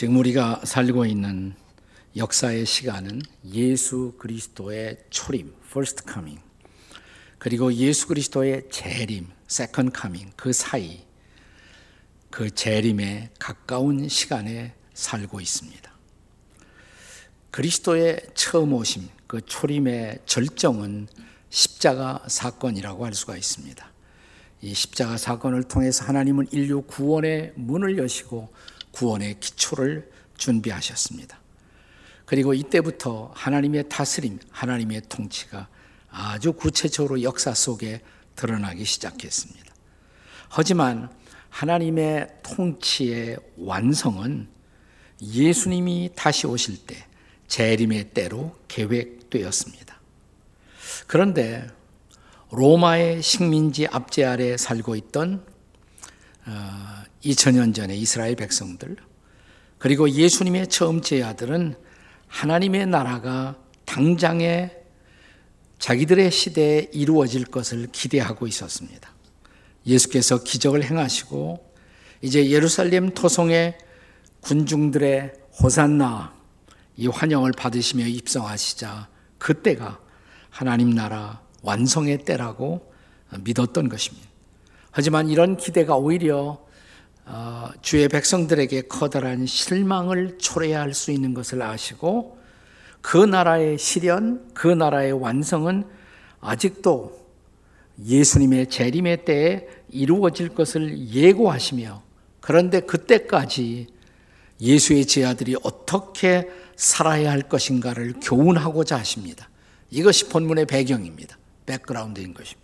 [0.00, 1.52] 지금 우리가 살고 있는
[2.16, 3.20] 역사의 시간은
[3.52, 6.40] 예수 그리스도의 초림, first coming,
[7.36, 11.04] 그리고 예수 그리스도의 재림, second coming, 그 사이,
[12.30, 15.92] 그 재림에 가까운 시간에 살고 있습니다.
[17.50, 21.08] 그리스도의 처음 오심, 그 초림의 절정은
[21.50, 23.92] 십자가 사건이라고 할 수가 있습니다.
[24.62, 28.48] 이 십자가 사건을 통해서 하나님은 인류 구원의 문을 여시고
[28.92, 31.38] 구원의 기초를 준비하셨습니다.
[32.24, 35.68] 그리고 이때부터 하나님의 다스림, 하나님의 통치가
[36.10, 38.00] 아주 구체적으로 역사 속에
[38.36, 39.74] 드러나기 시작했습니다.
[40.48, 41.10] 하지만
[41.48, 44.48] 하나님의 통치의 완성은
[45.20, 47.06] 예수님이 다시 오실 때
[47.48, 50.00] 재림의 때로 계획되었습니다.
[51.06, 51.68] 그런데
[52.52, 55.44] 로마의 식민지 압제 아래 살고 있던
[57.24, 58.96] 2000년 어, 전에 이스라엘 백성들
[59.78, 61.74] 그리고 예수님의 처음 제자들은
[62.28, 64.70] 하나님의 나라가 당장에
[65.78, 69.10] 자기들의 시대에 이루어질 것을 기대하고 있었습니다.
[69.86, 71.72] 예수께서 기적을 행하시고
[72.22, 73.78] 이제 예루살렘 토성의
[74.42, 75.32] 군중들의
[75.62, 76.34] 호산나
[76.96, 79.98] 이 환영을 받으시며 입성하시자 그때가
[80.50, 82.92] 하나님 나라 완성의 때라고
[83.40, 84.28] 믿었던 것입니다.
[84.90, 86.69] 하지만 이런 기대가 오히려 어,
[87.82, 92.38] 주의 백성들에게 커다란 실망을 초래할 수 있는 것을 아시고
[93.00, 95.84] 그 나라의 실현, 그 나라의 완성은
[96.40, 97.18] 아직도
[98.04, 102.02] 예수님의 재림의 때에 이루어질 것을 예고하시며
[102.40, 103.88] 그런데 그때까지
[104.60, 109.48] 예수의 제자들이 어떻게 살아야 할 것인가를 교훈하고자 하십니다.
[109.90, 111.38] 이것이 본문의 배경입니다.
[111.66, 112.60] 백그라운드인 것입니다.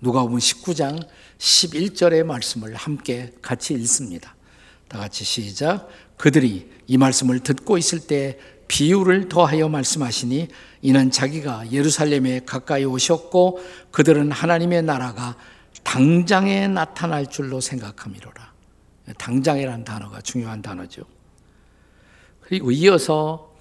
[0.00, 1.06] 누가 보면 19장
[1.44, 4.34] 11절의 말씀을 함께 같이 읽습니다.
[4.88, 5.88] 다 같이 시작.
[6.16, 10.48] 그들이 이 말씀을 듣고 있을 때 비유를 더하여 말씀하시니
[10.80, 15.36] 이는 자기가 예루살렘에 가까이 오셨고 그들은 하나님의 나라가
[15.82, 18.54] 당장에 나타날 줄로 생각함이로라.
[19.18, 21.02] 당장이라는 단어가 중요한 단어죠.
[22.40, 23.54] 그리고 이어서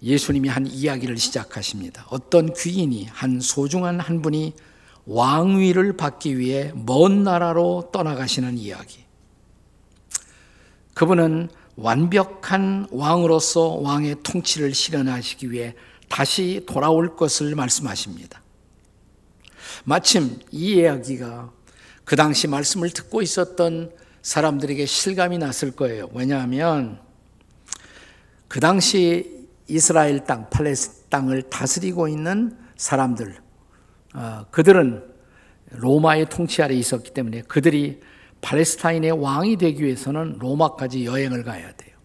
[0.00, 2.06] 예수님이 한 이야기를 시작하십니다.
[2.10, 4.54] 어떤 귀인이 한 소중한 한 분이
[5.06, 9.04] 왕위를 받기 위해 먼 나라로 떠나가시는 이야기.
[10.94, 15.74] 그분은 완벽한 왕으로서 왕의 통치를 실현하시기 위해
[16.08, 18.42] 다시 돌아올 것을 말씀하십니다.
[19.84, 21.52] 마침 이 이야기가
[22.04, 23.92] 그 당시 말씀을 듣고 있었던
[24.22, 26.08] 사람들에게 실감이 났을 거예요.
[26.12, 27.00] 왜냐하면
[28.48, 33.43] 그 당시 이스라엘 땅, 팔레스 땅을 다스리고 있는 사람들, 어,
[34.50, 35.04] 그들은
[35.70, 38.00] 로마의 통치 아래 있었기 때문에 그들이
[38.40, 41.96] 팔레스타인의 왕이 되기 위해서는 로마까지 여행을 가야 돼요.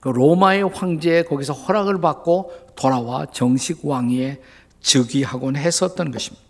[0.00, 4.40] 그 로마의 황제에 거기서 허락을 받고 돌아와 정식 왕위에
[4.80, 6.46] 즉위하곤 했었던 것입니다.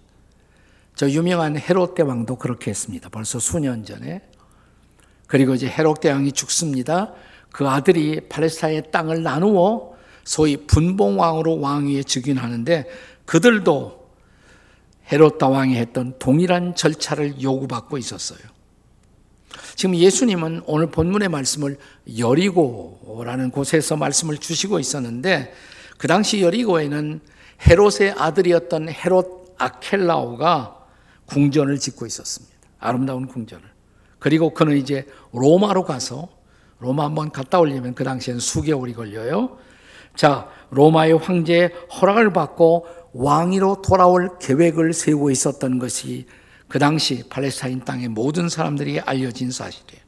[0.95, 3.09] 저 유명한 헤롯 대왕도 그렇게 했습니다.
[3.09, 4.23] 벌써 수년 전에.
[5.27, 7.13] 그리고 이제 헤롯 대왕이 죽습니다.
[7.51, 9.95] 그 아들이 팔레스타인의 땅을 나누어
[10.25, 12.87] 소위 분봉왕으로 왕위에 즉위하는데
[13.25, 14.06] 그들도
[15.11, 18.41] 헤롯 다 왕이 했던 동일한 절차를 요구받고 있었어요.
[19.75, 21.79] 지금 예수님은 오늘 본문의 말씀을
[22.19, 25.53] 여리고라는 곳에서 말씀을 주시고 있었는데
[25.99, 27.21] 그 당시 여리고에는
[27.67, 30.77] 헤롯의 아들이었던 헤롯 아켈라오가
[31.27, 32.55] 궁전을 짓고 있었습니다.
[32.79, 33.65] 아름다운 궁전을.
[34.19, 36.29] 그리고 그는 이제 로마로 가서
[36.79, 39.59] 로마 한번 갔다 오려면 그 당시엔 수개월이 걸려요.
[40.15, 46.27] 자, 로마의 황제의 허락을 받고 왕위로 돌아올 계획을 세우고 있었던 것이
[46.69, 50.03] 그 당시 팔레스타인 땅의 모든 사람들이 알려진 사실이에요.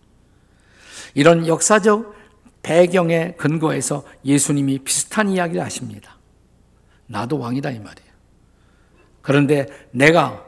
[1.15, 2.15] 이런 역사적
[2.63, 6.17] 배경에 근거해서 예수님이 비슷한 이야기를 하십니다.
[7.07, 8.09] 나도 왕이다 이 말이에요.
[9.23, 10.45] 그런데 내가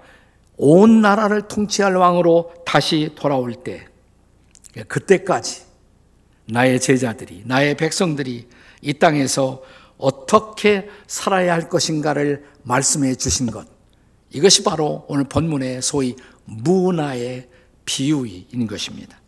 [0.56, 3.86] 온 나라를 통치할 왕으로 다시 돌아올 때
[4.86, 5.62] 그때까지
[6.46, 8.48] 나의 제자들이 나의 백성들이
[8.82, 9.62] 이 땅에서
[10.00, 13.66] 어떻게 살아야 할 것인가를 말씀해 주신 것.
[14.30, 17.48] 이것이 바로 오늘 본문의 소위 문화의
[17.84, 19.18] 비유인 것입니다.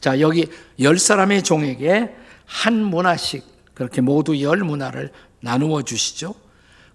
[0.00, 0.46] 자, 여기
[0.80, 3.44] 열 사람의 종에게 한 문화씩
[3.74, 6.34] 그렇게 모두 열 문화를 나누어 주시죠.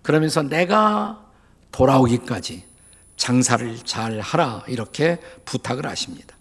[0.02, 1.26] 그러면서 내가
[1.72, 2.64] 돌아오기까지
[3.18, 6.36] 장사를 잘 하라 이렇게 부탁을 하십니다.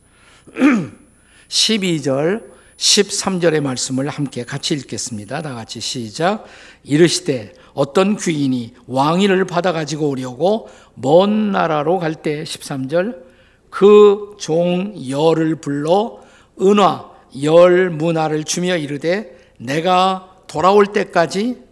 [1.49, 5.43] 12절 13절의 말씀을 함께 같이 읽겠습니다.
[5.43, 6.47] 다 같이 시작.
[6.83, 13.23] 이르시되 어떤 귀인이 왕위를 받아 가지고 오려고 먼 나라로 갈 때 13절
[13.69, 16.23] 그 종 열을 불러
[16.61, 17.11] 은화
[17.43, 21.63] 열 문화를 주며 이르되 내가 돌아올 때까지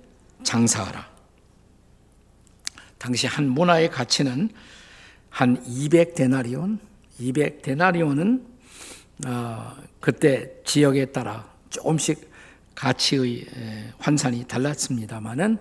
[0.45, 1.09] 장사하라.
[2.99, 4.51] 당시 한 문화의 가치는
[5.31, 6.79] 한 200데나리온,
[7.21, 8.43] 200데나리온은
[9.27, 12.31] 어, 그때 지역에 따라 조금씩
[12.75, 13.47] 가치의
[13.99, 15.59] 환산이 달랐습니다만은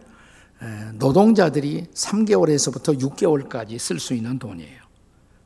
[0.95, 4.81] 노동자들이 3개월에서부터 6개월까지 쓸 수 있는 돈이에요.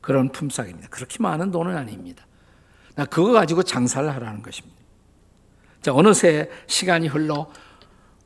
[0.01, 0.89] 그런 품삯입니다.
[0.89, 2.25] 그렇게 많은 돈은 아닙니다.
[3.09, 4.77] 그거 가지고 장사를 하라는 것입니다.
[5.81, 7.49] 자, 어느새 시간이 흘러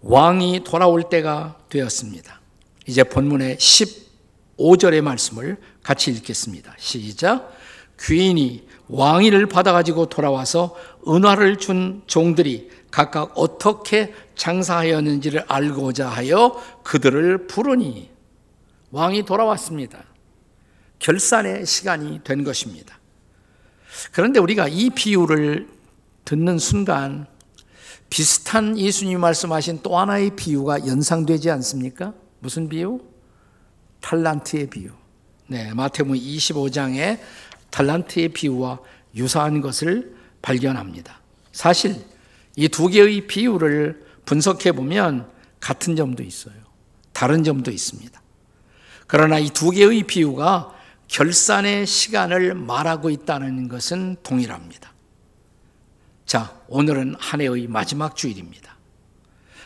[0.02, 2.42] 왕이 돌아올 때가 되었습니다.
[2.88, 6.76] 이제 본문의 15절의 말씀을 같이 읽겠습니다.
[6.78, 7.52] 시작.
[8.00, 10.76] 귀인이 왕위를 받아가지고 돌아와서
[11.08, 18.10] 은화를 준 종들이 각각 어떻게 장사하였는지를 알고자 하여 그들을 부르니
[18.92, 20.04] 왕이 돌아왔습니다.
[21.00, 23.00] 결산의 시간이 된 것입니다.
[24.12, 25.68] 그런데 우리가 이 비유를
[26.24, 27.28] 듣는 순간
[28.10, 32.14] 비슷한 예수님 말씀하신 또 하나의 비유가 연상되지 않습니까?
[32.40, 33.02] 무슨 비유?
[34.02, 34.90] 탈란트의 비유.
[35.48, 37.20] 네, 마태복음 25장에
[37.76, 38.80] 탈란트의 비유와
[39.18, 41.20] 유사한 것을 발견합니다.
[41.52, 41.98] 사실
[42.56, 45.30] 이 두 개의 비유를 분석해 보면
[45.60, 46.56] 같은 점도 있어요.
[47.12, 48.22] 다른 점도 있습니다.
[49.08, 50.74] 그러나 이 두 개의 비유가
[51.10, 54.94] 결산의 시간을 말하고 있다는 것은 동일합니다.
[56.26, 58.78] 자, 오늘은 한 해의 마지막 주일입니다.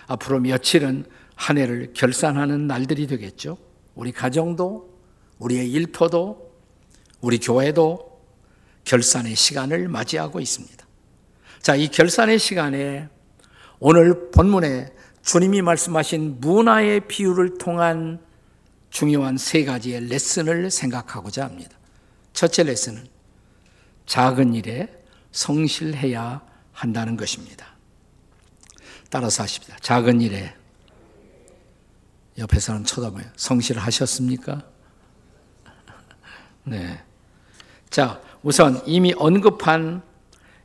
[0.08, 3.60] 앞으로 며칠은 한 해를 결산하는 날들이 되겠죠.
[3.94, 5.00] 우리 가정도,
[5.38, 6.49] 우리의 일터도,
[7.22, 8.10] 우리 교회도
[8.86, 10.86] 결산의 시간을 맞이하고 있습니다.
[11.62, 13.10] 자, 이 결산의 시간에
[13.80, 18.20] 오늘 본문에 주님이 말씀하신 문화의 비유를 통한
[18.90, 21.78] 중요한 세 가지의 레슨을 생각하고자 합니다.
[22.34, 23.06] 첫째 레슨은
[24.06, 24.88] 작은 일에
[25.32, 27.68] 성실해야 한다는 것입니다.
[29.10, 29.78] 따라서 하십니다.
[29.82, 30.56] 작은 일에
[32.38, 33.26] 옆에 사람 쳐다봐요.
[33.36, 34.64] 성실하셨습니까?
[36.64, 37.04] 네.
[37.90, 40.02] 자, 우선 이미 언급한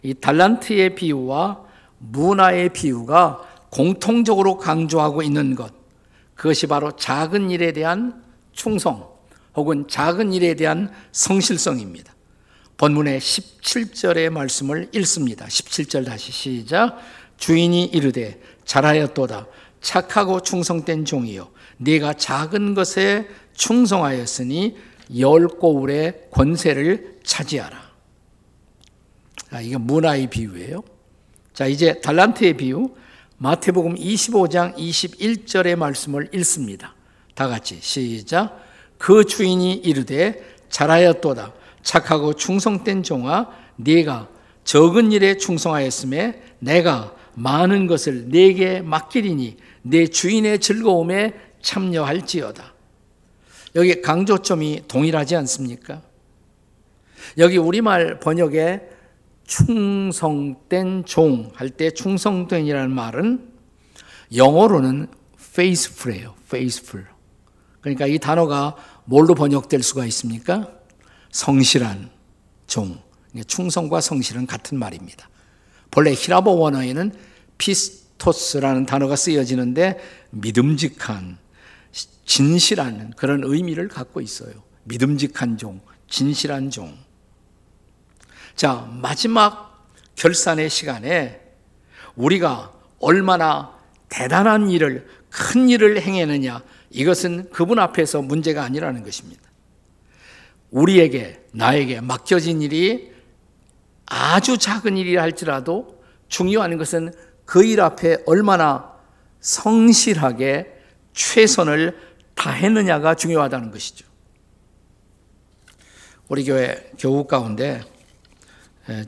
[0.03, 1.65] 이 달란트의 비유와
[1.99, 3.41] 문화의 비유가
[3.71, 5.73] 공통적으로 강조하고 있는 것.
[6.35, 8.23] 그것이 바로 작은 일에 대한
[8.53, 9.09] 충성
[9.57, 12.13] 혹은 작은 일에 대한 성실성입니다.
[12.77, 15.47] 본문의 17절의 말씀을 읽습니다.
[15.47, 16.99] 17절 다시 시작.
[17.39, 19.47] 주인이 이르되 잘하였도다.
[19.81, 21.49] 착하고 충성된 종이요.
[21.79, 24.77] 네가 작은 것에 충성하였으니
[25.19, 27.95] 열 고울의 권세를 차지하라.
[29.51, 30.83] 아, 이게 문화의 비유예요.
[31.53, 32.95] 자, 이제 달란트의 비유.
[33.39, 36.95] 마태복음 25장 21절의 말씀을 읽습니다.
[37.35, 38.61] 다 같이 시작.
[38.99, 41.53] 그 주인이 이르되 잘하였도다.
[41.83, 44.29] 착하고 충성된 종아, 네가
[44.65, 52.73] 적은 일에 충성하였음에 내가 많은 것을 네게 맡기리니 내 주인의 즐거움에 참여할지어다.
[53.77, 56.03] 여기 강조점이 동일하지 않습니까?
[57.39, 58.89] 여기 우리말 번역에
[59.47, 63.53] 충성된 종 할 때 충성된이라는 말은
[64.35, 66.35] 영어로는 faithful이에요.
[66.47, 67.07] faithful.
[67.81, 68.75] 그러니까 이 단어가
[69.05, 70.69] 뭘로 번역될 수가 있습니까?
[71.31, 72.11] 성실한
[72.67, 72.99] 종.
[73.47, 75.29] 충성과 성실은 같은 말입니다.
[75.91, 77.13] 본래 히라보 원어에는
[77.59, 79.99] 피스토스라는 단어가 쓰여지는데
[80.31, 81.39] 믿음직한,
[82.25, 84.53] 진실한 그런 의미를 갖고 있어요.
[84.85, 86.97] 믿음직한 종, 진실한 종.
[88.55, 91.41] 자, 마지막 결산의 시간에
[92.15, 93.77] 우리가 얼마나
[94.09, 99.43] 대단한 일을, 큰 일을 행했느냐, 이것은 그분 앞에서 문제가 아니라는 것입니다.
[100.71, 103.13] 우리에게, 나에게 맡겨진 일이
[104.07, 107.13] 아주 작은 일이라 할지라도 중요한 것은
[107.45, 108.93] 그 일 앞에 얼마나
[109.41, 110.73] 성실하게
[111.13, 111.99] 최선을
[112.35, 114.07] 다했느냐가 중요하다는 것이죠.
[116.29, 117.83] 우리 교회 교우 가운데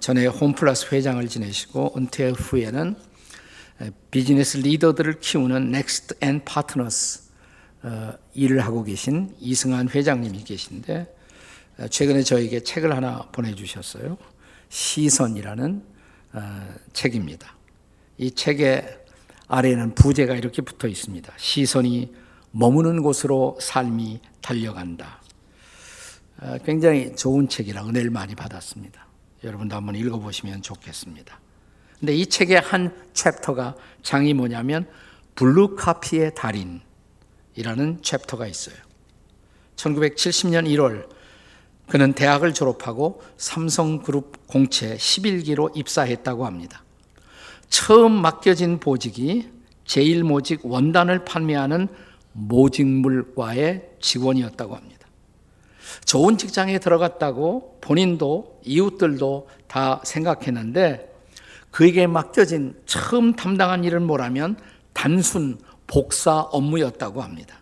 [0.00, 2.96] 전에 홈플러스 회장을 지내시고 은퇴 후에는
[4.10, 7.30] 비즈니스 리더들을 키우는 넥스트 앤 파트너스
[8.34, 11.14] 일을 하고 계신 이승한 회장님이 계신데
[11.90, 14.16] 최근에 저에게 책을 하나 보내주셨어요.
[14.68, 15.82] 시선이라는
[16.32, 17.54] 어, 책입니다.
[18.18, 18.98] 이 책의
[19.48, 21.32] 아래에는 부제가 이렇게 붙어 있습니다.
[21.36, 22.14] 시선이
[22.50, 25.22] 머무는 곳으로 삶이 달려간다.
[26.40, 29.06] 어, 굉장히 좋은 책이라 은혜를 많이 받았습니다.
[29.46, 31.40] 여러분도 한번 읽어보시면 좋겠습니다.
[31.98, 34.86] 근데 이 책의 한 챕터가 장이 뭐냐면
[35.34, 38.76] blue copy의 달인이라는 챕터가 있어요.
[39.76, 41.08] 1970년 1월
[41.88, 46.82] 그는 대학을 졸업하고 삼성그룹 공채 11기로 입사했다고 합니다.
[47.68, 49.48] 처음 맡겨진 보직이
[49.86, 51.88] 제1모직 원단을 판매하는
[52.32, 54.95] 모직물과의 직원이었다고 합니다.
[56.04, 61.12] 좋은 직장에 들어갔다고 본인도 이웃들도 다 생각했는데
[61.70, 64.56] 그에게 맡겨진 처음 담당한 일은 뭐라면
[64.92, 67.56] 단순 복사 업무였다고 합니다.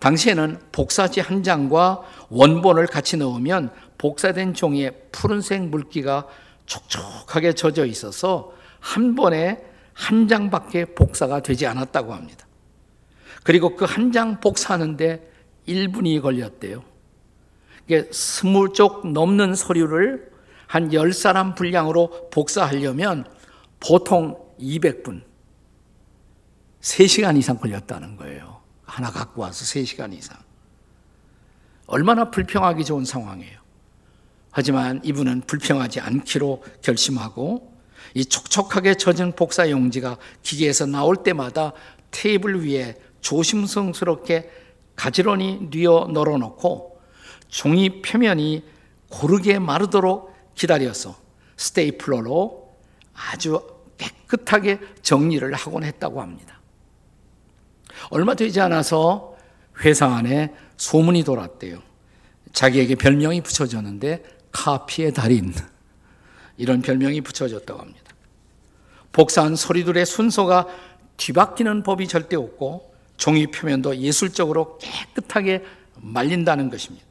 [0.00, 6.26] 당시에는 복사지 한 장과 원본을 같이 넣으면 복사된 종이에 푸른색 물기가
[6.66, 9.64] 촉촉하게 젖어 있어서 한 번에
[9.94, 12.46] 한 장밖에 복사가 되지 않았다고 합니다.
[13.42, 15.28] 그리고 그 한 장 복사하는데
[15.68, 16.82] 1분이 걸렸대요.
[17.86, 20.30] 이게 20쪽 넘는 서류를
[20.66, 23.24] 한 10사람 분량으로 복사하려면
[23.80, 25.22] 보통 200분,
[26.80, 28.60] 3시간 이상 걸렸다는 거예요.
[28.84, 30.36] 하나 갖고 와서 3시간 이상.
[31.86, 33.58] 얼마나 불평하기 좋은 상황이에요.
[34.50, 37.78] 하지만 이분은 불평하지 않기로 결심하고
[38.14, 41.72] 이 촉촉하게 젖은 복사 용지가 기계에서 나올 때마다
[42.10, 44.50] 테이블 위에 조심성스럽게
[44.98, 47.00] 가지런히 뉘어 널어놓고
[47.46, 48.64] 종이 표면이
[49.08, 51.16] 고르게 마르도록 기다려서
[51.56, 52.68] 스테이플러로
[53.14, 53.62] 아주
[53.96, 56.60] 깨끗하게 정리를 하곤 했다고 합니다.
[58.10, 59.36] 얼마 되지 않아서
[59.84, 61.80] 회사 안에 소문이 돌았대요.
[62.52, 65.54] 자기에게 별명이 붙여졌는데 카피의 달인
[66.56, 68.02] 이런 별명이 붙여졌다고 합니다.
[69.12, 70.66] 복사한 소리들의 순서가
[71.18, 75.62] 뒤바뀌는 법이 절대 없고 종이 표면도 예술적으로 깨끗하게
[75.96, 77.06] 말린다는 것입니다.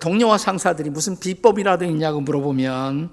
[0.00, 3.12] 동료와 상사들이 무슨 비법이라도 있냐고 물어보면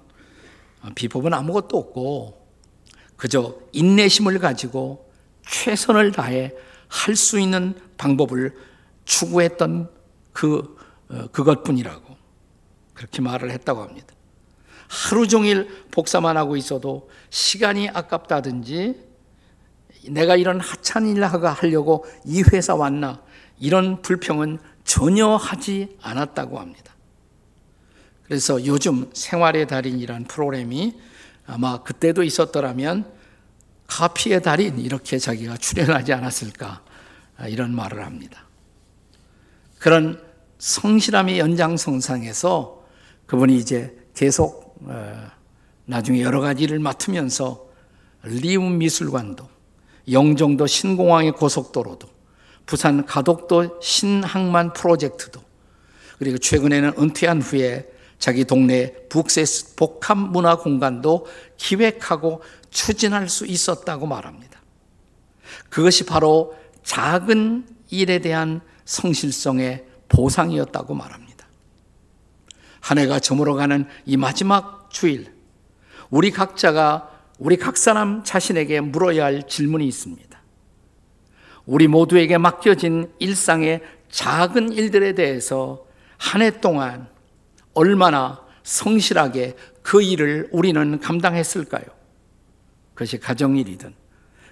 [0.95, 2.47] 비법은 아무것도 없고
[3.17, 5.11] 그저 인내심을 가지고
[5.45, 6.53] 최선을 다해
[6.87, 8.53] 할 수 있는 방법을
[9.05, 9.89] 추구했던
[10.33, 10.77] 그
[11.09, 12.17] 어, 그것뿐이라고
[12.93, 14.13] 그렇게 말을 했다고 합니다.
[14.87, 19.10] 하루 종일 복사만 하고 있어도 시간이 아깝다든지
[20.09, 23.21] 내가 이런 하찮은 일을 하려고 이 회사 왔나
[23.59, 26.95] 이런 불평은 전혀 하지 않았다고 합니다.
[28.23, 30.99] 그래서 요즘 생활의 달인이란 프로그램이
[31.45, 33.11] 아마 그때도 있었더라면
[33.87, 36.81] 카피의 달인 이렇게 자기가 출연하지 않았을까
[37.47, 38.47] 이런 말을 합니다.
[39.79, 40.21] 그런
[40.59, 42.85] 성실함의 연장성상에서
[43.25, 45.27] 그분이 이제 계속 어,
[45.85, 47.67] 나중에 여러 가지 일을 맡으면서
[48.23, 49.49] 리움 미술관도
[50.09, 52.07] 영종도 신공항의 고속도로도
[52.65, 55.41] 부산 가덕도 신항만 프로젝트도
[56.17, 57.89] 그리고 최근에는 은퇴한 후에
[58.19, 59.43] 자기 동네 북세
[59.75, 61.25] 복합 문화 공간도
[61.57, 64.61] 기획하고 추진할 수 있었다고 말합니다.
[65.69, 71.47] 그것이 바로 작은 일에 대한 성실성의 보상이었다고 말합니다.
[72.79, 75.33] 한 해가 저물어가는 이 마지막 주일,
[76.09, 77.10] 우리 각자가
[77.41, 80.39] 우리 각 사람 자신에게 물어야 할 질문이 있습니다.
[81.65, 85.83] 우리 모두에게 맡겨진 일상의 작은 일들에 대해서
[86.17, 87.07] 한 해 동안
[87.73, 91.83] 얼마나 성실하게 그 일을 우리는 감당했을까요?
[92.93, 93.91] 그것이 가정일이든,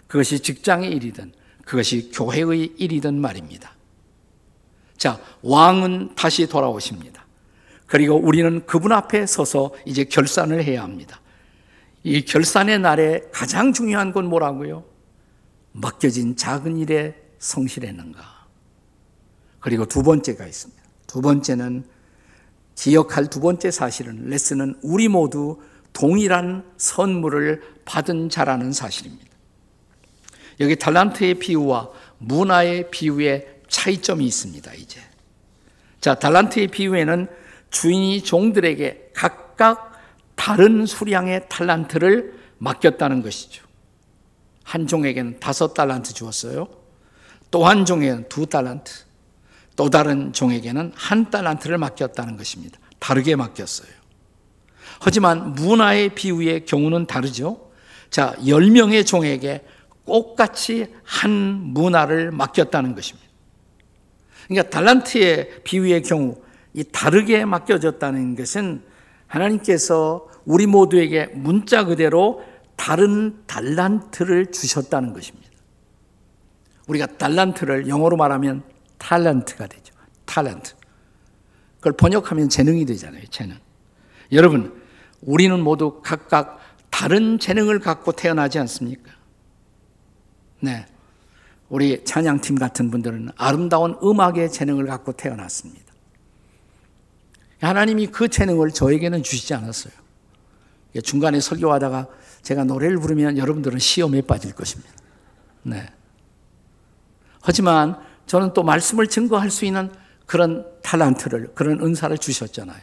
[0.07, 1.31] 그것이 직장의 일이든,
[1.65, 3.71] 그것이 교회의 일이든 말입니다.
[4.97, 7.23] 자, 왕은 다시 돌아오십니다.
[7.85, 11.21] 그리고 우리는 그분 앞에 서서 이제 결산을 해야 합니다.
[12.03, 14.85] 이 결산의 날에 가장 중요한 건 뭐라고요?
[15.73, 18.47] 맡겨진 작은 일에 성실했는가?
[19.59, 20.81] 그리고 두 번째가 있습니다.
[21.07, 21.85] 두 번째는
[22.75, 29.27] 기억할 두 번째 사실은 레슨은 우리 모두 동일한 선물을 받은 자라는 사실입니다.
[30.61, 31.89] 여기 달란트의 비유와
[32.19, 35.01] 문화의 비유의 차이점이 있습니다, 이제.
[35.99, 37.27] 자, 달란트의 비유에는
[37.69, 39.88] 주인이 종들에게 각각
[40.39, 43.65] 다른 수량의 탈란트를 맡겼다는 것이죠.
[44.63, 46.69] 한 종에게는 다섯 달란트 주었어요.
[47.51, 48.89] 또 한 종에게는 두 달란트,
[49.75, 52.79] 또 다른 종에게는 한 달란트를 맡겼다는 것입니다.
[52.99, 53.89] 다르게 맡겼어요.
[55.01, 57.69] 하지만 문화의 비유의 경우는 다르죠.
[58.09, 59.65] 자, 10명의 종에게
[60.05, 61.31] 똑같이 한
[61.73, 63.27] 문화를 맡겼다는 것입니다.
[64.47, 66.41] 그러니까 달란트의 비유의 경우
[66.73, 68.83] 이 다르게 맡겨졌다는 것은
[69.27, 72.43] 하나님께서 우리 모두에게 문자 그대로
[72.75, 75.49] 다른 달란트를 주셨다는 것입니다.
[76.87, 78.63] 우리가 달란트를 영어로 말하면
[78.97, 79.93] 탤런트가 되죠.
[80.25, 80.73] 탤런트.
[81.77, 83.23] 그걸 번역하면 재능이 되잖아요.
[83.29, 83.57] 재능.
[84.31, 84.81] 여러분,
[85.21, 89.11] 우리는 모두 각각 다른 재능을 갖고 태어나지 않습니까?
[90.59, 90.85] 네.
[91.69, 95.93] 우리 찬양팀 같은 분들은 아름다운 음악의 재능을 갖고 태어났습니다.
[97.61, 99.93] 하나님이 그 재능을 저에게는 주시지 않았어요.
[101.03, 102.07] 중간에 설교하다가
[102.41, 104.91] 제가 노래를 부르면 여러분들은 시험에 빠질 것입니다.
[105.63, 105.87] 네.
[107.41, 109.91] 하지만 저는 또 말씀을 증거할 수 있는
[110.25, 112.81] 그런 탈란트를, 그런 은사를 주셨잖아요.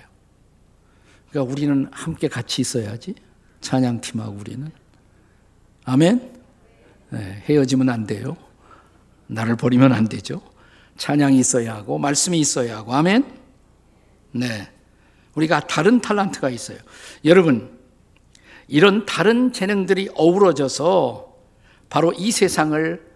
[1.31, 3.15] 그러니까 우리는 함께 같이 있어야지.
[3.61, 4.71] 찬양팀하고 우리는.
[5.85, 6.33] 아멘?
[7.11, 8.37] 네, 헤어지면 안 돼요.
[9.29, 10.43] 나를 버리면 안 되죠.
[10.97, 13.25] 찬양이 있어야 하고, 말씀이 있어야 하고, 아멘?
[14.33, 14.69] 네.
[15.35, 16.79] 우리가 다른 탈란트가 있어요.
[17.25, 17.76] 여러분,
[18.69, 21.35] 이런 다른 재능들이 어우러져서
[21.89, 23.07] 바로 이 세상을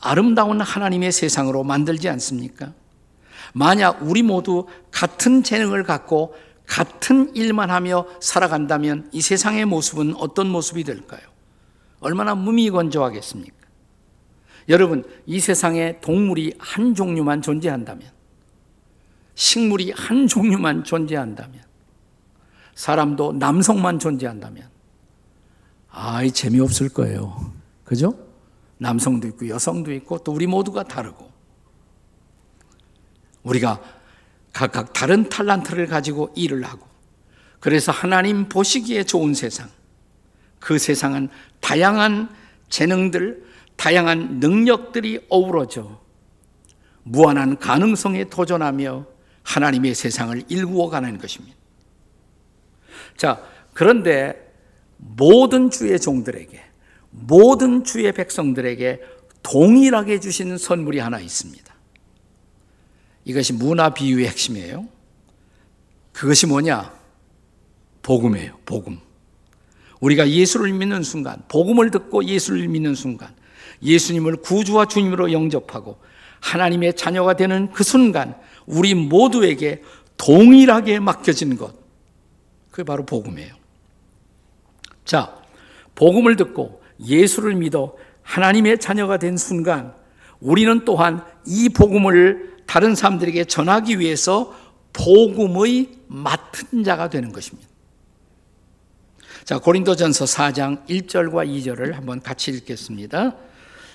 [0.00, 2.72] 아름다운 하나님의 세상으로 만들지 않습니까?
[3.52, 6.34] 만약 우리 모두 같은 재능을 갖고
[6.66, 11.20] 같은 일만 하며 살아간다면 이 세상의 모습은 어떤 모습이 될까요?
[12.00, 13.54] 얼마나 무미건조하겠습니까?
[14.68, 18.10] 여러분, 이 세상에 동물이 한 종류만 존재한다면,
[19.36, 21.62] 식물이 한 종류만 존재한다면,
[22.74, 24.68] 사람도 남성만 존재한다면,
[25.98, 27.54] 아이, 재미없을 거예요.
[27.82, 28.14] 그죠?
[28.76, 31.32] 남성도 있고 여성도 있고 또 우리 모두가 다르고
[33.42, 33.80] 우리가
[34.52, 36.86] 각각 다른 탈란트를 가지고 일을 하고
[37.60, 39.70] 그래서 하나님 보시기에 좋은 세상
[40.60, 42.28] 그 세상은 다양한
[42.68, 45.98] 재능들 다양한 능력들이 어우러져
[47.04, 49.06] 무한한 가능성에 도전하며
[49.44, 51.56] 하나님의 세상을 일구어 가는 것입니다.
[53.16, 53.40] 자,
[53.72, 54.45] 그런데
[54.96, 56.60] 모든 주의 종들에게
[57.10, 59.00] 모든 주의 백성들에게
[59.42, 61.74] 동일하게 주시는 선물이 하나 있습니다.
[63.24, 64.86] 이것이 문화 비유의 핵심이에요.
[66.12, 66.94] 그것이 뭐냐?
[68.02, 68.58] 복음이에요.
[68.64, 69.00] 복음.
[70.00, 73.34] 우리가 예수를 믿는 순간, 복음을 듣고 예수를 믿는 순간,
[73.82, 75.98] 예수님을 구주와 주님으로 영접하고
[76.40, 78.36] 하나님의 자녀가 되는 그 순간,
[78.66, 79.82] 우리 모두에게
[80.16, 81.74] 동일하게 맡겨진 것.
[82.70, 83.55] 그게 바로 복음이에요.
[85.06, 85.34] 자,
[85.94, 89.94] 복음을 듣고 예수를 믿어 하나님의 자녀가 된 순간
[90.40, 94.54] 우리는 또한 이 복음을 다른 사람들에게 전하기 위해서
[94.92, 97.68] 복음의 맡은 자가 되는 것입니다.
[99.44, 103.36] 자, 고린도전서 4장 1절과 2절을 한번 같이 읽겠습니다.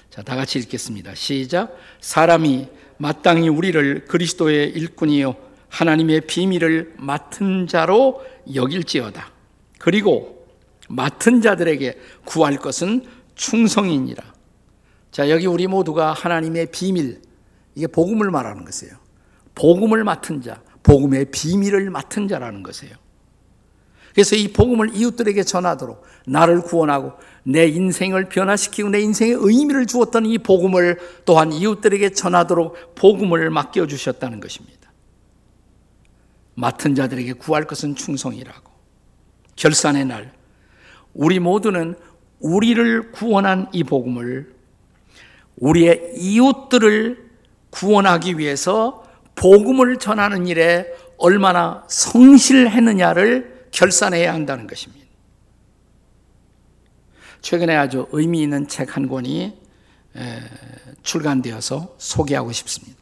[0.09, 1.13] 자, 다 같이 읽겠습니다.
[1.13, 1.75] 시작.
[1.99, 5.35] 사람이 마땅히 우리를 그리스도의 일꾼이요
[5.67, 9.31] 하나님의 비밀을 맡은 자로 여길지어다.
[9.77, 10.40] 그리고
[10.91, 14.23] 맡은 자들에게 구할 것은 충성이니라.
[15.11, 17.21] 자, 여기 우리 모두가 하나님의 비밀,
[17.75, 18.93] 이게 복음을 말하는 것이에요.
[19.55, 22.95] 복음을 맡은 자, 복음의 비밀을 맡은 자라는 것이에요.
[24.13, 30.37] 그래서 이 복음을 이웃들에게 전하도록 나를 구원하고 내 인생을 변화시키고 내 인생의 의미를 주었던 이
[30.37, 34.91] 복음을 또한 이웃들에게 전하도록 복음을 맡겨주셨다는 것입니다.
[36.55, 38.69] 맡은 자들에게 구할 것은 충성이라고.
[39.55, 40.33] 결산의 날,
[41.13, 41.95] 우리 모두는
[42.39, 44.53] 우리를 구원한 이 복음을
[45.57, 47.29] 우리의 이웃들을
[47.69, 55.05] 구원하기 위해서 복음을 전하는 일에 얼마나 성실했느냐를 결산해야 한다는 것입니다.
[57.41, 59.59] 최근에 아주 의미 있는 책 한 권이
[61.03, 62.99] 출간되어서 소개하고 싶습니다.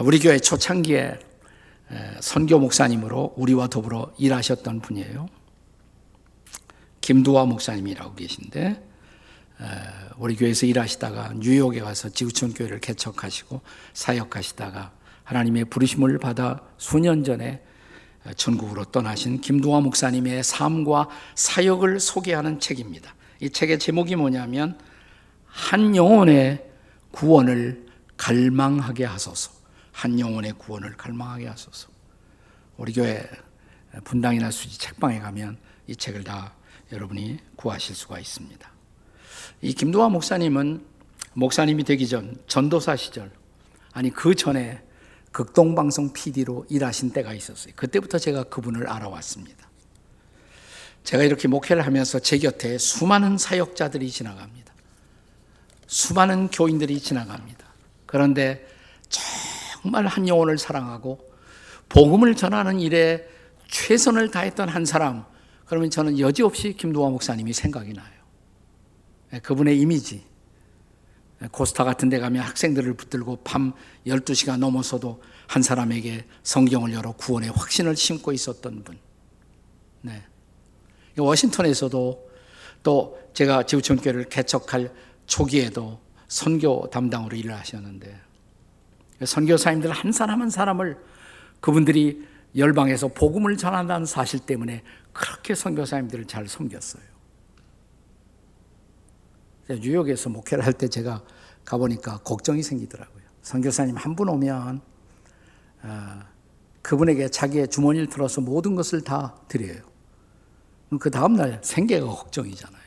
[0.00, 1.18] 우리 교회 초창기에
[2.20, 5.28] 선교 목사님으로 우리와 더불어 일하셨던 분이에요.
[7.00, 8.88] 김두화 목사님이라고 계신데
[10.16, 13.60] 우리 교회에서 일하시다가 뉴욕에 가서 지구촌 교회를 개척하시고
[13.92, 14.92] 사역하시다가
[15.24, 17.62] 하나님의 부르심을 받아 수년 전에
[18.36, 23.14] 전국으로 떠나신 김두화 목사님의 삶과 사역을 소개하는 책입니다.
[23.40, 24.78] 이 책의 제목이 뭐냐면
[25.46, 26.64] 한 영혼의
[27.10, 29.61] 구원을 갈망하게 하소서.
[29.92, 31.88] 한 영혼의 구원을 갈망하게 하소서.
[32.76, 33.28] 우리 교회
[34.04, 36.54] 분당이나 수지 책방에 가면 이 책을 다
[36.90, 38.70] 여러분이 구하실 수가 있습니다.
[39.60, 40.84] 이 김도화 목사님은
[41.34, 43.30] 목사님이 되기 전 전도사 시절
[43.92, 44.82] 아니 그 전에
[45.32, 47.72] 극동방송 PD로 일하신 때가 있었어요.
[47.76, 49.70] 그때부터 제가 그분을 알아왔습니다.
[51.04, 54.72] 제가 이렇게 목회를 하면서 제 곁에 수많은 사역자들이 지나갑니다.
[55.86, 57.66] 수많은 교인들이 지나갑니다.
[58.06, 58.66] 그런데
[59.82, 61.18] 정말 한 영혼을 사랑하고
[61.88, 63.28] 복음을 전하는 일에
[63.68, 65.24] 최선을 다했던 한 사람,
[65.66, 68.12] 그러면 저는 여지없이 김도화 목사님이 생각이 나요.
[69.30, 70.24] 네, 그분의 이미지.
[71.40, 73.72] 네, 코스타 같은 데 가면 학생들을 붙들고 밤
[74.06, 78.98] 12시가 넘어서도 한 사람에게 성경을 열어 구원의 확신을 심고 있었던 분.
[80.02, 80.22] 네.
[81.18, 82.30] 워싱턴에서도
[82.82, 84.92] 또 제가 지구촌교회를 개척할
[85.26, 88.31] 초기에도 선교 담당으로 일을 하셨는데
[89.26, 90.98] 선교사님들 한 사람 한 사람을
[91.60, 94.82] 그분들이 열방에서 복음을 전한다는 사실 때문에
[95.12, 97.02] 그렇게 선교사님들을 잘 섬겼어요.
[99.70, 101.22] 뉴욕에서 목회를 할 때 제가
[101.64, 103.22] 가보니까 걱정이 생기더라고요.
[103.42, 104.80] 선교사님 한 분 오면
[105.84, 106.20] 어,
[106.82, 109.80] 그분에게 자기의 주머니를 들어서 모든 것을 다 드려요.
[111.00, 112.82] 그 다음날 생계가 걱정이잖아요.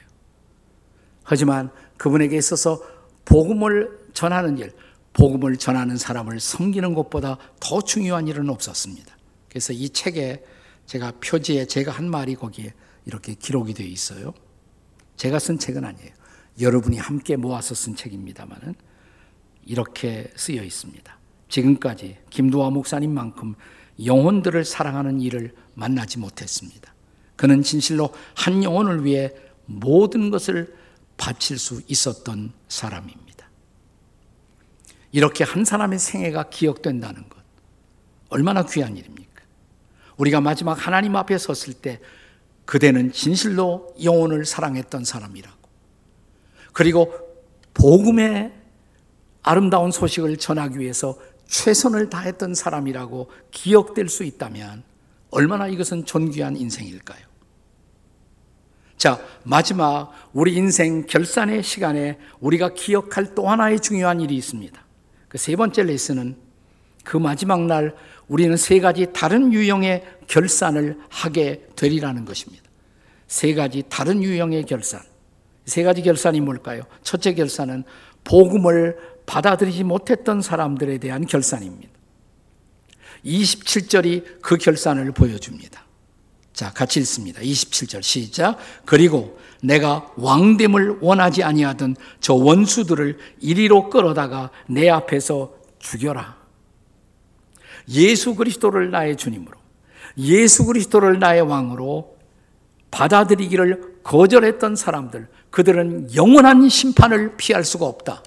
[1.24, 2.82] 하지만 그분에게 있어서
[3.26, 4.72] 복음을 전하는 일,
[5.16, 9.16] 복음을 전하는 사람을 섬기는 것보다 더 중요한 일은 없었습니다.
[9.50, 10.44] 그래서 이 책에
[10.86, 12.74] 제가 표지에 제가 한 말이 거기에
[13.06, 14.34] 이렇게 기록이 되어 있어요.
[15.16, 16.12] 제가 쓴 책은 아니에요.
[16.60, 18.76] 여러분이 함께 모아서 쓴 책입니다만은
[19.66, 21.20] 이렇게 쓰여 있습니다.
[21.48, 23.56] 지금까지 김도화 목사님만큼
[24.06, 26.94] 영혼들을 사랑하는 일을 만나지 못했습니다.
[27.38, 29.32] 그는 진실로 한 영혼을 위해
[29.66, 30.76] 모든 것을
[31.18, 33.25] 바칠 수 있었던 사람입니다.
[35.16, 37.40] 이렇게 한 사람의 생애가 기억된다는 것,
[38.28, 39.44] 얼마나 귀한 일입니까?
[40.18, 42.02] 우리가 마지막 하나님 앞에 섰을 때
[42.66, 45.70] 그대는 진실로 영혼을 사랑했던 사람이라고.
[46.74, 47.14] 그리고
[47.74, 48.52] 복음의
[49.42, 54.84] 아름다운 소식을 전하기 위해서 최선을 다했던 사람이라고 기억될 수 있다면
[55.32, 57.26] 얼마나 이것은 존귀한 인생일까요?
[58.98, 64.85] 자, 마지막 우리 인생 결산의 시간에 우리가 기억할 또 하나의 중요한 일이 있습니다.
[65.36, 66.38] 그 세 번째 레슨은
[67.04, 67.94] 그 마지막 날
[68.30, 72.64] 우리는 세 가지 다른 유형의 결산을 하게 되리라는 것입니다.
[73.28, 75.02] 세 가지 다른 유형의 결산.
[75.66, 76.84] 세 가지 결산이 뭘까요?
[77.04, 77.84] 첫째 결산은
[78.24, 81.92] 복음을 받아들이지 못했던 사람들에 대한 결산입니다.
[83.26, 85.84] 27절이 그 결산을 보여줍니다.
[86.54, 87.42] 자, 같이 읽습니다.
[87.42, 88.58] 27절 시작.
[88.86, 96.38] 그리고 내가 왕됨을 원하지 아니하던 저 원수들을 이리로 끌어다가 내 앞에서 죽여라.
[97.90, 99.58] 예수 그리스도를 나의 주님으로,
[100.18, 102.18] 예수 그리스도를 나의 왕으로
[102.92, 108.24] 받아들이기를 거절했던 사람들, 그들은 영원한 심판을 피할 수가 없다.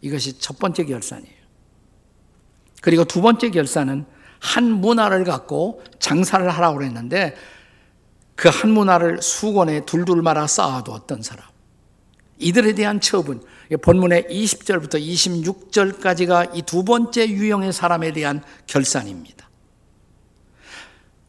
[0.00, 1.38] 이것이 첫 번째 결산이에요.
[2.80, 4.04] 그리고 두 번째 결산은
[4.38, 7.34] 한 문화를 갖고 장사를 하라고 그랬는데
[8.38, 11.44] 그 한 문화를 수건에 둘둘 말아 쌓아두었던 사람.
[12.38, 13.42] 이들에 대한 처분.
[13.82, 19.48] 본문의 20절부터 26절까지가 이 두 번째 유형의 사람에 대한 결산입니다.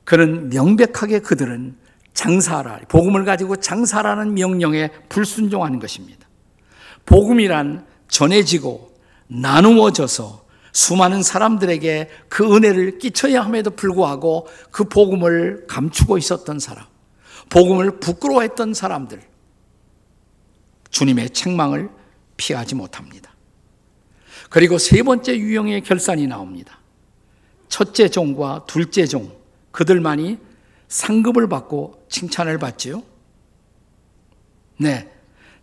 [0.04, 1.78] 그는 명백하게 그들은
[2.13, 2.82] 장사하라.
[2.88, 6.28] 복음을 가지고 장사라는 명령에 불순종하는 것입니다.
[7.08, 8.93] 복음이란 전해지고
[9.28, 16.86] 나누어져서 수많은 사람들에게 그 은혜를 끼쳐야 함에도 불구하고 그 복음을 감추고 있었던 사람,
[17.49, 19.21] 복음을 부끄러워했던 사람들,
[20.91, 21.89] 주님의 책망을
[22.38, 23.33] 피하지 못합니다.
[24.49, 26.79] 그리고 세 번째 유형의 결산이 나옵니다.
[27.67, 29.31] 첫째 종과 둘째 종,
[29.71, 30.38] 그들만이
[30.88, 33.03] 상급을 받고 칭찬을 받지요.
[34.77, 35.12] 네.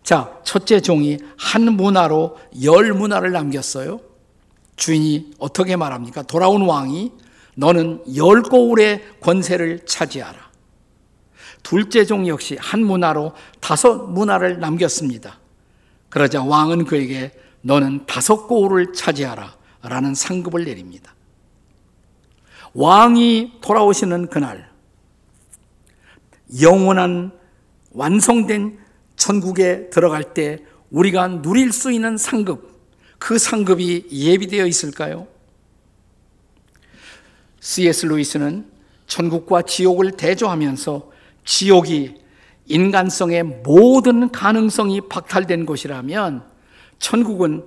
[0.04, 4.00] 자, 첫째 종이 한 문화로 열 문화를 남겼어요.
[4.76, 6.22] 주인이 어떻게 말합니까?
[6.22, 7.10] 돌아온 왕이
[7.56, 10.45] 너는 열 고울의 권세를 차지하라.
[11.66, 15.40] 둘째 종 역시 한 문화로 다섯 문화를 남겼습니다.
[16.08, 19.56] 그러자 왕은 그에게 너는 다섯 고울을 차지하라.
[19.82, 21.12] 라는 상급을 내립니다.
[22.72, 24.70] 왕이 돌아오시는 그날,
[26.60, 27.32] 영원한
[27.90, 28.78] 완성된
[29.16, 32.80] 천국에 들어갈 때 우리가 누릴 수 있는 상급,
[33.18, 35.26] 그 상급이 예비되어 있을까요?
[37.58, 38.06] C.S.
[38.06, 38.70] 루이스는
[39.08, 41.15] 천국과 지옥을 대조하면서
[41.46, 42.16] 지옥이
[42.66, 46.44] 인간성의 모든 가능성이 박탈된 곳이라면
[46.98, 47.64] 천국은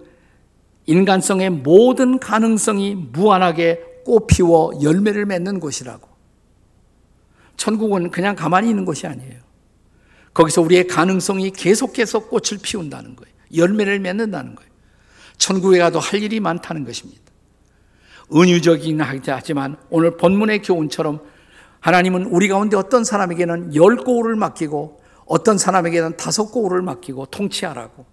[0.86, 6.08] 인간성의 모든 가능성이 무한하게 꽃피워 열매를 맺는 곳이라고.
[7.58, 9.39] 천국은 그냥 가만히 있는 곳이 아니에요.
[10.34, 13.34] 거기서 우리의 가능성이 계속해서 꽃을 피운다는 거예요.
[13.56, 14.70] 열매를 맺는다는 거예요.
[15.38, 17.22] 천국에 가도 할 일이 많다는 것입니다.
[18.36, 21.22] 은유적이긴 하지만 오늘 본문의 교훈처럼
[21.80, 28.06] 하나님은 우리 가운데 어떤 사람에게는 열 고울을 맡기고 어떤 사람에게는 다섯 고울을 맡기고 통치하라고.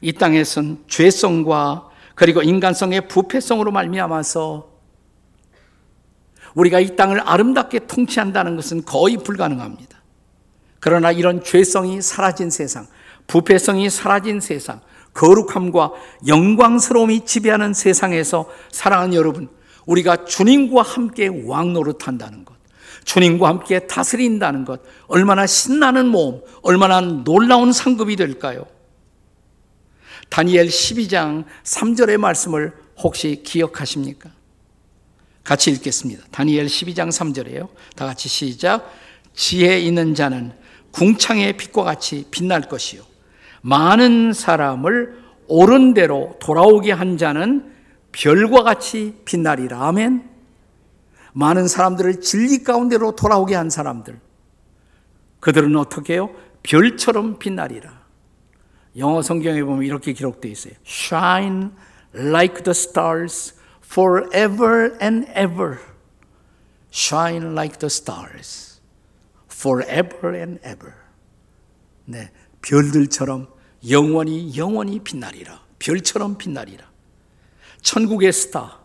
[0.00, 4.70] 이 땅에선 죄성과 그리고 인간성의 부패성으로 말미암아서
[6.54, 10.02] 우리가 이 땅을 아름답게 통치한다는 것은 거의 불가능합니다.
[10.78, 12.86] 그러나 이런 죄성이 사라진 세상,
[13.26, 14.80] 부패성이 사라진 세상,
[15.14, 15.92] 거룩함과
[16.26, 19.48] 영광스러움이 지배하는 세상에서 사랑하는 여러분,
[19.86, 22.54] 우리가 주님과 함께 왕 노릇한다는 것,
[23.04, 28.66] 주님과 함께 다스린다는 것, 얼마나 신나는 모험, 얼마나 놀라운 상급이 될까요?
[30.30, 34.30] 다니엘 12장 3절의 말씀을 혹시 기억하십니까?
[35.42, 36.24] 같이 읽겠습니다.
[36.30, 37.68] 다니엘 12장 3절에요.
[37.94, 38.90] 다 같이 시작.
[39.34, 40.52] 지혜 있는 자는
[40.92, 43.02] 궁창의 빛과 같이 빛날 것이요.
[43.60, 45.18] 많은 사람을
[45.48, 47.73] 옳은 대로 돌아오게 한 자는
[48.14, 49.88] 별과 같이 빛나리라.
[49.88, 50.30] 아멘.
[51.32, 54.20] 많은 사람들을 진리 가운데로 돌아오게 한 사람들.
[55.40, 56.30] 그들은 어떻게 해요?
[56.62, 58.04] 별처럼 빛나리라.
[58.96, 60.74] 영어 성경에 보면 이렇게 기록되어 있어요.
[60.86, 61.70] Shine
[62.14, 65.80] like the stars forever and ever.
[66.92, 68.80] Shine like the stars
[69.50, 70.94] forever and ever.
[72.04, 72.30] 네,
[72.62, 73.48] 별들처럼
[73.90, 75.60] 영원히 영원히 빛나리라.
[75.80, 76.93] 별처럼 빛나리라.
[77.84, 78.80] 천국의 스타,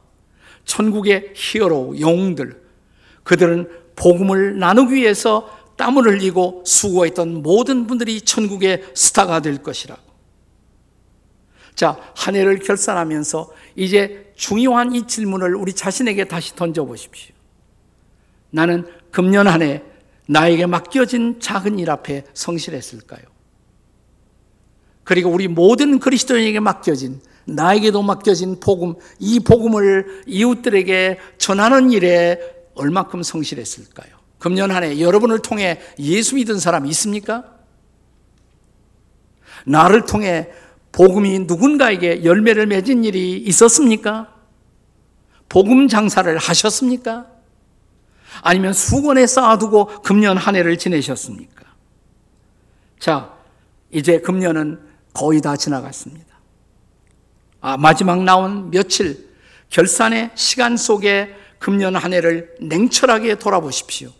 [0.65, 2.62] 천국의 히어로, 영웅들,
[3.23, 10.01] 그들은 복음을 나누기 위해서 땀을 흘리고 수고했던 모든 분들이 천국의 스타가 될 것이라고.
[11.73, 17.33] 자, 한 해를 결산하면서 이제 중요한 이 질문을 우리 자신에게 다시 던져보십시오.
[18.51, 19.81] 나는 금년 한 해
[20.27, 23.21] 나에게 맡겨진 작은 일 앞에 성실했을까요?
[25.03, 27.19] 그리고 우리 모든 그리스도인에게 맡겨진
[27.55, 32.39] 나에게도 맡겨진 복음, 이 복음을 이웃들에게 전하는 일에
[32.75, 34.19] 얼마큼 성실했을까요?
[34.39, 37.43] 금년 한 해 여러분을 통해 예수 믿은 사람 있습니까?
[39.65, 40.49] 나를 통해
[40.91, 44.33] 복음이 누군가에게 열매를 맺은 일이 있었습니까?
[45.49, 47.27] 복음 장사를 하셨습니까?
[48.41, 51.65] 아니면 수건에 쌓아두고 금년 한 해를 지내셨습니까?
[52.99, 53.33] 자,
[53.91, 54.79] 이제 금년은
[55.13, 56.28] 거의 다 지나갔습니다.
[57.61, 59.29] 아, 마지막 나온 며칠
[59.69, 64.11] 결산의 시간 속에 금년 한 해를 냉철하게 돌아보십시오.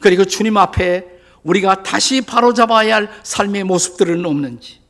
[0.00, 1.06] 그리고 주님 앞에
[1.42, 4.80] 우리가 다시 바로잡아야 할 삶의 모습들은 없는지.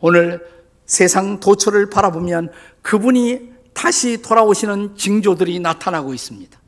[0.00, 0.46] 오늘
[0.86, 2.50] 세상 도처를 바라보면
[2.82, 6.58] 그분이 다시 돌아오시는 징조들이 나타나고 있습니다.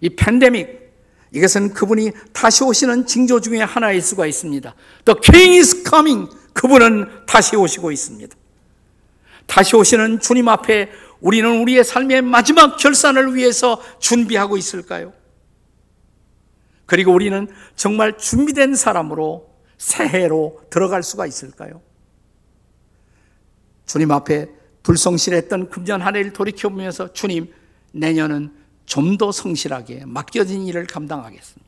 [0.00, 0.86] 이 팬데믹,
[1.32, 4.74] 이것은 그분이 다시 오시는 징조 중에 하나일 수가 있습니다.
[5.04, 6.30] The King is coming.
[6.52, 8.34] 그분은 다시 오시고 있습니다.
[9.46, 15.12] 다시 오시는 주님 앞에 우리는 우리의 삶의 마지막 결산을 위해서 준비하고 있을까요?
[16.84, 21.80] 그리고 우리는 정말 준비된 사람으로 새해로 들어갈 수가 있을까요?
[23.86, 24.48] 주님 앞에
[24.82, 27.52] 불성실했던 금년 한 해를 돌이켜보면서 주님,
[27.92, 28.52] 내년은
[28.84, 31.66] 좀 더 성실하게 맡겨진 일을 감당하겠습니다.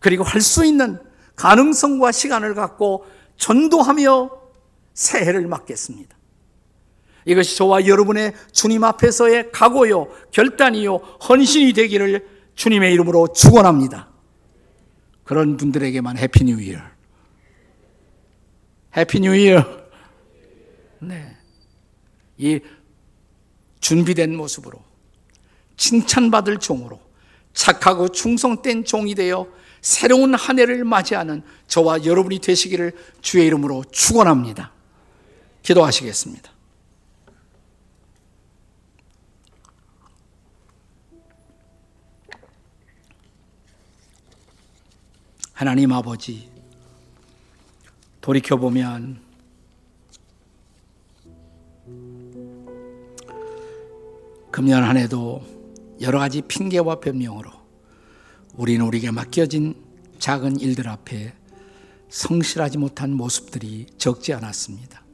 [0.00, 0.98] 그리고 할 수 있는
[1.36, 3.04] 가능성과 시간을 갖고
[3.36, 4.30] 전도하며
[4.94, 6.16] 새해를 맞겠습니다.
[7.24, 14.08] 이것이 저와 여러분의 주님 앞에서의 각오요, 결단이요, 헌신이 되기를 주님의 이름으로 축원합니다.
[15.24, 16.80] 그런 분들에게만 Happy New Year.
[18.96, 19.64] Happy New Year.
[20.98, 21.36] 네.
[22.38, 22.60] 이
[23.80, 24.82] 준비된 모습으로
[25.76, 27.00] 칭찬받을 종으로
[27.54, 29.46] 착하고 충성된 종이 되어
[29.80, 34.72] 새로운 한 해를 맞이하는 저와 여러분이 되시기를 주의 이름으로 축원합니다.
[35.62, 36.51] 기도하시겠습니다.
[45.62, 46.48] 하나님 아버지,
[48.20, 49.20] 돌이켜보면
[54.50, 55.40] 금년 한 해도
[56.00, 57.48] 여러 가지 핑계와 변명으로
[58.56, 59.76] 우리는 우리에게 맡겨진
[60.18, 61.32] 작은 일들 앞에
[62.08, 65.04] 성실하지 못한 모습들이 적지 않았습니다.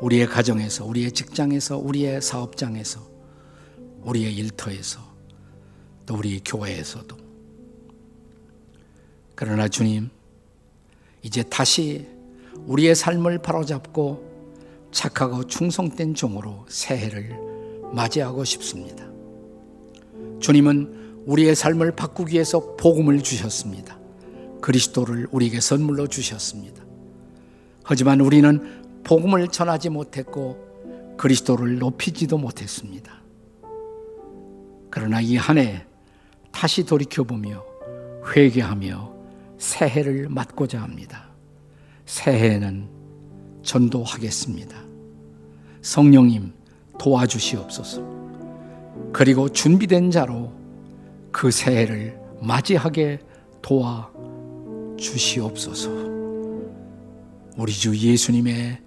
[0.00, 3.08] 우리의 가정에서, 우리의 직장에서, 우리의 사업장에서,
[4.02, 4.98] 우리의 일터에서,
[6.04, 7.27] 또 우리 교회에서도.
[9.40, 10.10] 그러나 주님,
[11.22, 12.08] 이제 다시
[12.66, 17.38] 우리의 삶을 바로잡고 착하고 충성된 종으로 새해를
[17.92, 19.06] 맞이하고 싶습니다.
[20.40, 23.96] 주님은 우리의 삶을 바꾸기 위해서 복음을 주셨습니다.
[24.60, 26.82] 그리스도를 우리에게 선물로 주셨습니다.
[27.84, 33.22] 하지만 우리는 복음을 전하지 못했고 그리스도를 높이지도 못했습니다.
[34.90, 35.86] 그러나 이 한 해
[36.50, 37.64] 다시 돌이켜보며
[38.34, 39.17] 회개하며
[39.58, 41.28] 새해를 맞고자 합니다.
[42.06, 42.88] 새해에는
[43.62, 44.76] 전도하겠습니다.
[45.82, 46.52] 성령님
[46.98, 48.18] 도와주시옵소서.
[49.12, 50.52] 그리고 준비된 자로
[51.30, 53.20] 그 새해를 맞이하게
[53.62, 54.10] 도와
[54.96, 55.90] 주시옵소서.
[57.56, 58.80] 우리 주 예수님의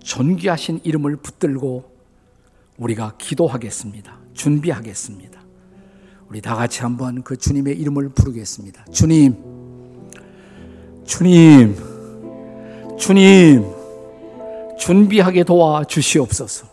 [0.00, 1.90] 존귀하신 이름을 붙들고
[2.78, 4.18] 우리가 기도하겠습니다.
[4.34, 5.40] 준비하겠습니다.
[6.28, 8.84] 우리 다 같이 한번 그 주님의 이름을 부르겠습니다.
[8.86, 9.59] 주님,
[11.10, 11.74] 주님,
[12.96, 13.64] 주님,
[14.78, 16.68] 준비하게 도와 주시옵소서.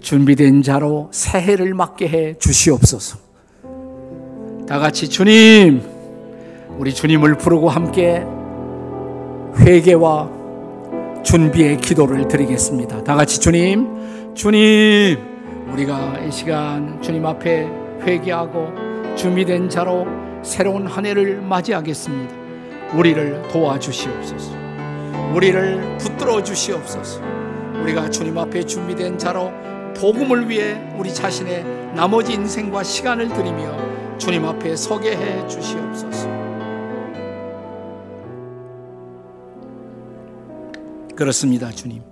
[0.00, 3.18] 준비된 자로 새해를 맞게 해 주시옵소서.
[4.68, 5.80] 다 같이 주님,
[6.76, 8.22] 우리 주님을 부르고 함께
[9.58, 13.02] 회개와 준비의 기도를 드리겠습니다.
[13.02, 15.18] 다 같이 주님, 주님,
[15.72, 17.66] 우리가 이 시간 주님 앞에
[18.02, 20.06] 회개하고 준비된 자로
[20.42, 22.41] 새로운 한 해를 맞이하겠습니다.
[22.94, 24.52] 우리를 도와주시옵소서.
[25.34, 27.22] 우리를 붙들어 주시옵소서.
[27.82, 29.50] 우리가 주님 앞에 준비된 자로
[29.96, 36.28] 복음을 위해 우리 자신의 나머지 인생과 시간을 드리며 주님 앞에 서게 해 주시옵소서.
[41.16, 42.02] 그렇습니다, 주님.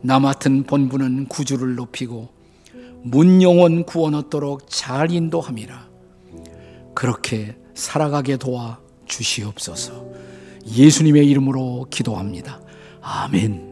[0.00, 2.28] 나 맡은 본부는 구주를 높이고
[3.02, 5.88] 문영원 구원 얻도록 잘 인도함이라.
[6.94, 10.04] 그렇게 살아가게 도와 주시옵소서.
[10.66, 12.60] 예수님의 이름으로 기도합니다.
[13.00, 13.67] 아멘.